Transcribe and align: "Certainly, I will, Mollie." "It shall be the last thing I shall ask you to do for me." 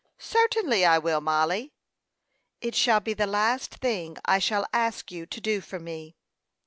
"Certainly, 0.17 0.83
I 0.83 0.97
will, 0.97 1.21
Mollie." 1.21 1.73
"It 2.59 2.73
shall 2.73 2.99
be 3.01 3.13
the 3.13 3.27
last 3.27 3.75
thing 3.75 4.17
I 4.25 4.39
shall 4.39 4.65
ask 4.73 5.11
you 5.11 5.27
to 5.27 5.39
do 5.39 5.61
for 5.61 5.79
me." 5.79 6.15